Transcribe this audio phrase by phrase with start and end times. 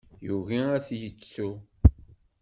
[0.25, 1.49] Yugi ad t-yettu.